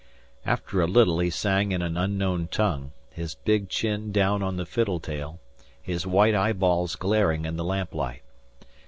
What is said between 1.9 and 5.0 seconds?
unknown tongue, his big chin down on the fiddle